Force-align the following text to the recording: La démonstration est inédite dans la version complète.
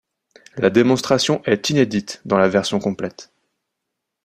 La 0.57 0.71
démonstration 0.71 1.43
est 1.45 1.69
inédite 1.69 2.23
dans 2.25 2.39
la 2.39 2.47
version 2.49 2.79
complète. 2.79 3.31